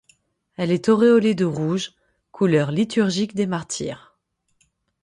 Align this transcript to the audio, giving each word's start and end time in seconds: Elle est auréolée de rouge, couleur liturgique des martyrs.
Elle 0.55 0.71
est 0.71 0.89
auréolée 0.89 1.35
de 1.35 1.45
rouge, 1.45 1.93
couleur 2.31 2.71
liturgique 2.71 3.35
des 3.35 3.45
martyrs. 3.45 4.17